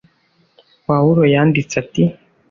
Pawulo 0.87 1.23
yanditse 1.33 1.75
ati 1.83 2.03